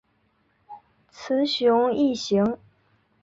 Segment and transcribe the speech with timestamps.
[1.11, 2.57] 雌雄异型。